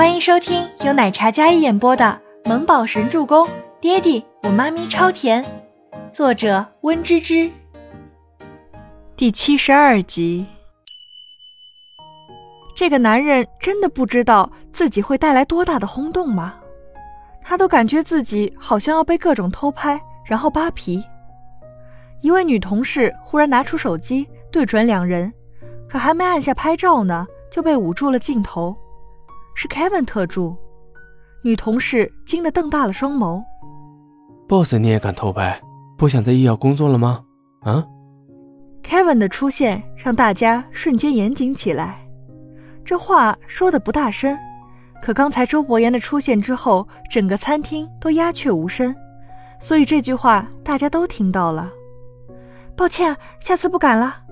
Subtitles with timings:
[0.00, 2.18] 欢迎收听由奶茶一演播的
[2.48, 3.44] 《萌宝神助攻》，
[3.82, 5.44] 爹地我妈咪超甜，
[6.10, 7.50] 作者温芝芝。
[9.14, 10.46] 第七十二集。
[12.74, 16.54] 这个男人真的不知道自己会带来多大的轰动吗？
[17.42, 21.04] 他都感觉自己好像要被各种偷拍，然后扒皮。
[22.22, 25.30] 一位女同事忽然拿出手机对准两人，
[25.86, 28.74] 可还没按下拍照呢，就被捂住了镜头。
[29.62, 30.56] 是 Kevin 特助，
[31.42, 33.44] 女同事惊得瞪大了双眸。
[34.48, 35.60] Boss，你也敢偷拍？
[35.98, 37.22] 不想在医药工作了吗？
[37.60, 37.84] 啊
[38.82, 41.98] ？Kevin 的出现让大家瞬间严谨起来。
[42.86, 44.34] 这话说的不大声，
[45.02, 48.96] 可刚才周伯言的出现之后，整个餐厅都鸦雀无声，
[49.60, 51.70] 所以这句话大家都听到了。
[52.74, 54.22] 抱歉，下次不敢了。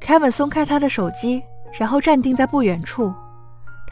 [0.00, 1.42] Kevin 松开他的手机，
[1.78, 3.12] 然后站定在不远处。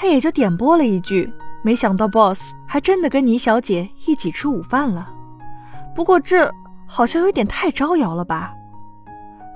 [0.00, 1.28] 他也就点拨了一句，
[1.60, 5.10] 没想到 boss 还真的跟倪小姐一起吃午饭了。
[5.92, 6.48] 不过这
[6.86, 8.54] 好像有点太招摇了吧？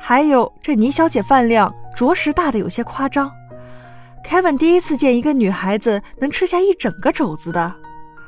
[0.00, 3.30] 还有这倪小姐饭量着实大的有些夸张。
[4.28, 7.72] Kevin 第一次见一个女孩子能吃下一整个肘子的，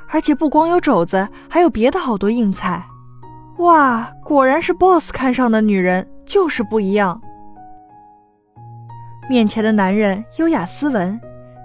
[0.09, 2.81] 而且不光有肘子，还有别的好多硬菜。
[3.59, 7.21] 哇，果然是 boss 看上的女人就是不一样。
[9.29, 11.21] 面前的男人优雅斯文。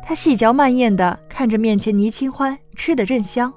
[0.10, 3.54] 他细嚼慢咽的看着面前倪清欢吃的正香，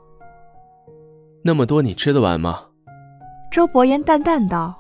[1.42, 2.66] 那么多你吃得完吗？
[3.50, 4.78] 周伯言淡淡道。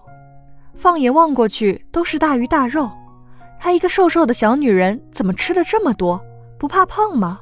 [0.74, 2.90] 放眼望过去都是大鱼大肉，
[3.58, 6.22] 她一个瘦瘦的小女人怎么吃的这么多？
[6.58, 7.40] 不怕胖吗？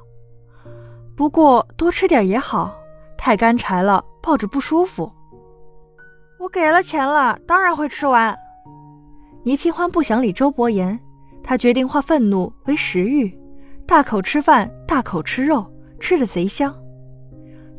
[1.17, 2.73] 不过多吃点也好，
[3.19, 5.11] 太干柴了，抱着不舒服。
[6.39, 8.39] 我给了钱了，当然会吃完。
[9.43, 11.01] 倪清欢不想理周伯言，
[11.43, 13.37] 他决定化愤怒为食欲。
[13.91, 16.73] 大口吃饭，大口吃肉，吃的贼香。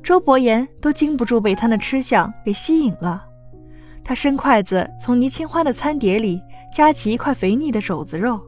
[0.03, 3.23] 周伯言都禁不住被他那吃相给吸引了。
[4.03, 8.45] 他伸筷子从倪清欢的餐碟里夹起一块肥腻的肘子肉。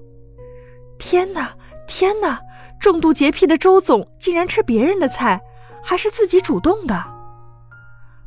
[1.00, 1.53] 天哪，
[1.88, 2.38] 天哪！
[2.81, 5.41] 重度洁癖的周总竟然吃别人的菜，
[5.81, 7.02] 还是自己主动的。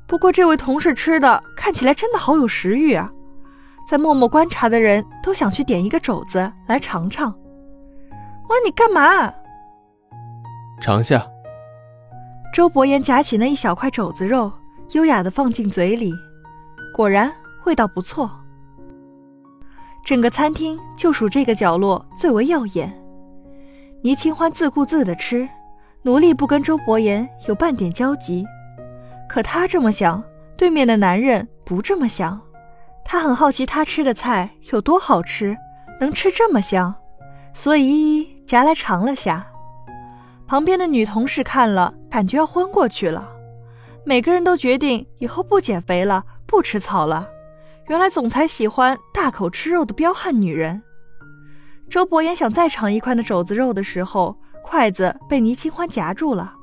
[0.06, 3.12] 不过这位同事吃的看起来真的好有食欲啊，
[3.86, 7.38] 在默默观察的人都想去点一个肘子来尝尝。
[8.48, 9.32] 我说你干嘛？
[10.80, 11.26] 尝下。
[12.52, 14.50] 周伯言夹起那一小块肘子肉，
[14.92, 16.14] 优雅的放进嘴里，
[16.94, 17.32] 果然
[17.64, 18.30] 味道不错。
[20.04, 22.96] 整个餐厅就属这个角落最为耀眼。
[24.02, 25.48] 倪清欢自顾自的吃，
[26.02, 28.46] 努力不跟周伯言有半点交集。
[29.28, 30.22] 可他这么想，
[30.56, 32.40] 对面的男人不这么想。
[33.04, 35.56] 他很好奇他吃的菜有多好吃，
[36.00, 36.94] 能吃这么香，
[37.52, 38.35] 所以一一。
[38.46, 39.44] 夹来尝了下，
[40.46, 43.28] 旁边的女同事看了，感觉要昏过去了。
[44.04, 47.28] 每个人都决定以后不减肥了，不吃草了。
[47.88, 50.80] 原来总裁喜欢大口吃肉的彪悍女人。
[51.88, 56.54] 周伯言想再尝一块那肘子肉的时候，筷子被倪清欢夹住了。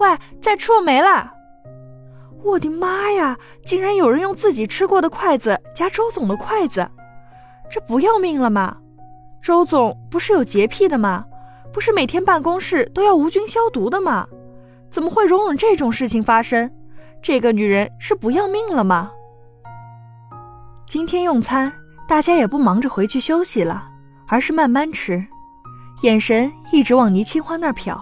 [0.00, 0.08] 喂，
[0.40, 1.32] 再吃我没了！
[2.42, 6.88] 我的妈呀，竟然有人用自己吃过的筷子夹周总的筷子，
[7.70, 8.76] 这不要命了吗？
[9.42, 11.24] 周总不是有洁癖的吗？
[11.72, 14.26] 不是每天办公室都要无菌消毒的吗？
[14.90, 16.70] 怎么会容忍这种事情发生？
[17.22, 19.10] 这个女人是不要命了吗？
[20.86, 21.72] 今天用餐，
[22.08, 23.88] 大家也不忙着回去休息了，
[24.26, 25.24] 而是慢慢吃，
[26.02, 27.98] 眼神一直往倪清欢那儿瞟，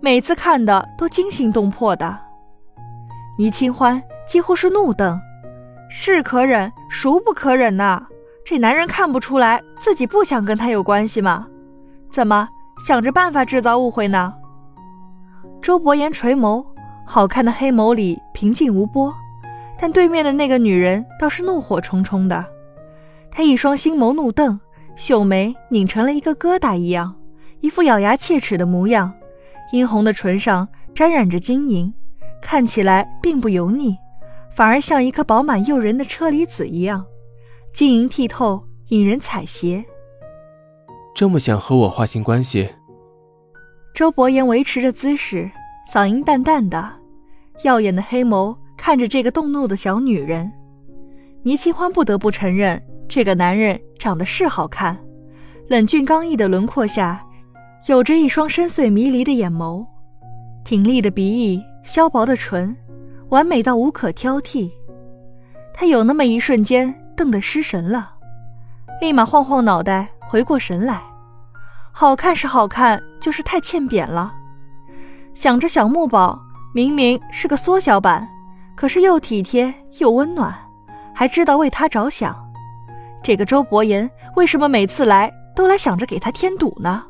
[0.00, 2.18] 每次看的都惊心动魄的。
[3.38, 5.18] 倪清欢几乎是怒瞪
[5.88, 8.04] ：“是可忍，孰不可忍呐！”
[8.44, 11.46] 这男人看不出来自己不想跟他有关系吗？
[12.10, 12.48] 怎么
[12.86, 14.34] 想着办法制造误会呢？
[15.60, 16.66] 周伯言垂眸，
[17.06, 19.14] 好看的黑眸里平静无波，
[19.78, 22.44] 但对面的那个女人倒是怒火冲冲的。
[23.30, 24.58] 她一双星眸怒瞪，
[24.96, 27.14] 秀眉拧成了一个疙瘩一样，
[27.60, 29.12] 一副咬牙切齿的模样，
[29.70, 31.94] 殷红的唇上沾染着晶莹，
[32.42, 33.96] 看起来并不油腻，
[34.50, 37.06] 反而像一颗饱满诱人的车厘子一样。
[37.72, 39.82] 晶莹剔透，引人采撷。
[41.14, 42.68] 这么想和我划清关系？
[43.94, 45.50] 周伯言维持着姿势，
[45.90, 46.92] 嗓音淡淡的，
[47.64, 50.52] 耀眼的黑眸看着这个动怒的小女人。
[51.44, 54.98] 倪清欢不得不承认，这个男人长得是好看，
[55.68, 57.26] 冷峻刚毅的轮廓下，
[57.88, 59.86] 有着一双深邃迷离的眼眸，
[60.62, 62.76] 挺立的鼻翼，削薄的唇，
[63.30, 64.70] 完美到无可挑剔。
[65.72, 66.94] 他有那么一瞬间。
[67.22, 68.14] 瞪得失神了，
[69.00, 71.00] 立马晃晃脑袋，回过神来。
[71.92, 74.34] 好看是好看，就是太欠扁了。
[75.32, 76.36] 想着小木宝
[76.74, 78.28] 明明是个缩小版，
[78.74, 80.52] 可是又体贴又温暖，
[81.14, 82.36] 还知道为他着想。
[83.22, 87.04] 这个周伯言为什么每次来都来想着给他添堵呢？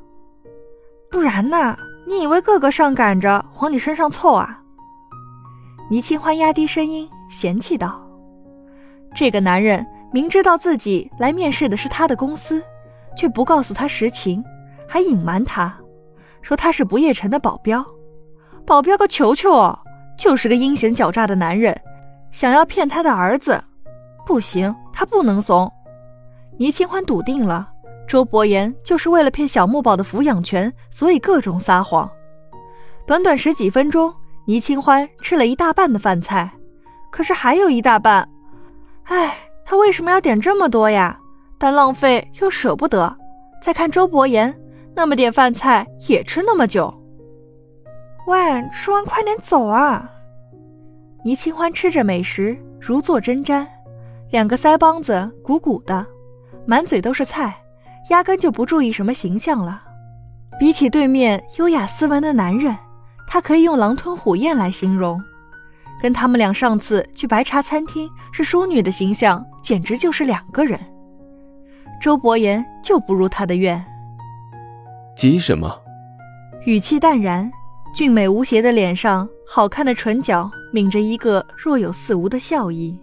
[1.10, 1.74] 不然呢？
[2.06, 4.60] 你以为个个上赶着往你身上凑啊？
[5.88, 8.06] 倪清欢压低声音嫌弃道
[9.16, 12.62] ：“这个男人明知道自己来面试的是他的公司，
[13.16, 14.44] 却不告诉他实情，
[14.86, 15.74] 还隐瞒他，
[16.42, 17.84] 说他是不夜城的保镖。
[18.66, 19.78] 保镖个球球哦，
[20.16, 21.74] 就是个阴险狡诈的男人，
[22.30, 23.62] 想要骗他的儿子，
[24.26, 25.72] 不行，他不能怂。”
[26.58, 27.70] 倪清欢笃定了。
[28.06, 32.10] 周伯言就是为了骗小木宝的抚养权，所以各种撒谎。
[33.06, 34.12] 短短十几分钟，
[34.46, 36.50] 倪清欢吃了一大半的饭菜，
[37.10, 38.28] 可是还有一大半。
[39.04, 39.34] 唉，
[39.72, 41.18] 他为什么要点这么多呀？
[41.56, 43.16] 但浪费又舍不得。
[43.62, 44.54] 再看周伯言，
[44.94, 46.92] 那么点饭菜也吃那么久。
[48.26, 48.38] 喂，
[48.70, 50.06] 吃完快点走啊！
[51.24, 53.66] 倪清欢吃着美食，如坐针毡，
[54.30, 56.04] 两个腮帮子鼓鼓的，
[56.66, 57.56] 满嘴都是菜。
[58.10, 59.82] 压根就不注意什么形象了。
[60.58, 62.76] 比起对面优雅斯文的男人，
[63.26, 65.18] 他可以用狼吞虎咽来形容。
[66.00, 70.78] 跟他们俩上次去白茶餐厅是淑女的形象，简直就是两个人。
[72.00, 73.84] 周伯言就不如他的愿。
[75.16, 75.80] 急什么？
[76.64, 77.50] 语气淡然，
[77.94, 82.98] 俊美无邪的脸上，好看的唇角抿着一个若有似无的笑意。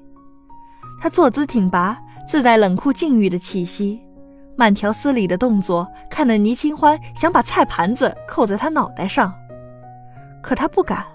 [1.01, 1.97] 他坐姿挺拔，
[2.27, 4.01] 自带冷酷禁欲的气息。
[4.57, 9.33] 慢条斯理的动作，看得倪清欢想把菜盘子扣在他脑袋上，
[10.42, 11.06] 可他不敢。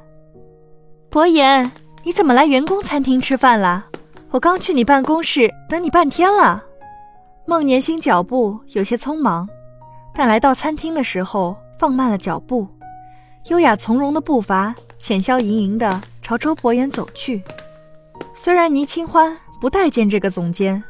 [1.15, 1.71] 伯言，
[2.03, 3.87] 你怎么来员工餐厅吃饭了？
[4.33, 6.61] 我刚去你办公室等你半天了。
[7.47, 9.49] 孟年星脚步有些匆忙，
[10.13, 12.67] 但来到餐厅的时候放慢了脚步，
[13.47, 17.45] 优雅从容的步伐，浅笑盈盈的朝周伯言走去。
[18.35, 20.83] 虽然倪清欢不待见这个总监。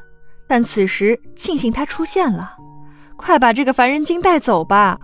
[0.49, 2.57] 但此时庆幸他出现了，
[3.19, 4.99] 快把这个烦人精带走吧。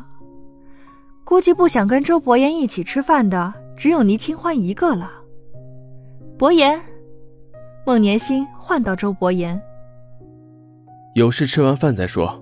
[1.24, 5.10] 估计不想跟周伯言一起吃饭的只有倪清欢一个了。
[6.36, 6.78] 伯言，
[7.86, 9.58] 孟年心唤到周伯言，
[11.14, 12.38] 有事吃完饭再说。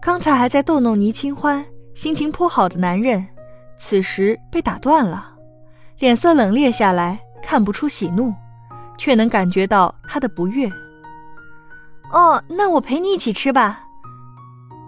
[0.00, 1.64] 刚才还在逗弄倪清欢、
[1.96, 3.26] 心情颇好的男人，
[3.74, 5.32] 此时被打断了，
[5.98, 8.32] 脸色冷冽下来，看不出喜怒，
[8.96, 10.70] 却能感觉到他的不悦。
[12.12, 13.80] 哦，那我陪你一起吃吧。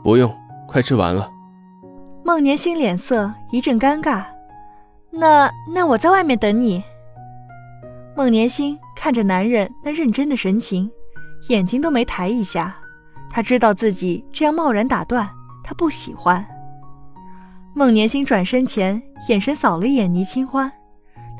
[0.05, 0.33] 不用，
[0.69, 1.29] 快吃完了。
[2.25, 4.23] 孟年星脸色一阵尴尬。
[5.13, 6.83] 那那我在外面等你。
[8.17, 10.91] 孟年星看着男人那认真的神情，
[11.49, 12.75] 眼睛都没抬一下。
[13.31, 15.29] 他知道自己这样贸然打断，
[15.63, 16.45] 他不喜欢。
[17.75, 20.71] 孟年星转身前，眼神扫了一眼倪清欢，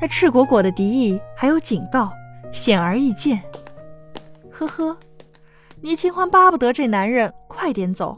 [0.01, 2.11] 那赤果果的敌意还有警告，
[2.51, 3.41] 显而易见。
[4.51, 4.97] 呵呵。
[5.81, 8.17] 倪清欢巴不得这男人快点走。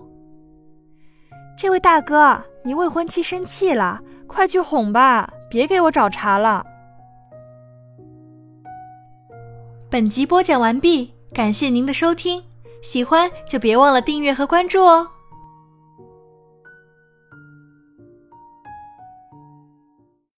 [1.57, 6.65] 这位大哥，你未婚妻生气了，快去哄吧，别给我找茬了。
[9.89, 12.44] 本集播讲完毕，感谢您的收听，
[12.81, 15.07] 喜欢就别忘了订阅和关注哦。